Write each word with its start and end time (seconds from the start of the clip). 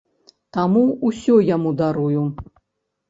Таму 0.57 0.81
ўсё 1.09 1.37
яму 1.55 1.75
дарую. 1.85 2.23